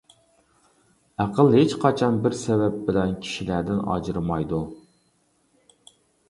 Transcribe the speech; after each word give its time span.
ئەقىل 1.25 1.51
ھېچقاچان 1.57 2.17
بىر 2.23 2.37
سەۋەب 2.39 2.79
بىلەن 2.87 3.13
كىشىلەردىن 3.27 3.85
ئاجرىمايدۇ. 3.89 4.63